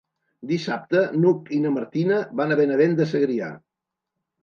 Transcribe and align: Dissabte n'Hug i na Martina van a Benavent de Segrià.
Dissabte 0.51 1.03
n'Hug 1.19 1.53
i 1.59 1.61
na 1.67 1.75
Martina 1.77 2.25
van 2.43 2.57
a 2.57 2.61
Benavent 2.65 3.01
de 3.03 3.11
Segrià. 3.15 3.55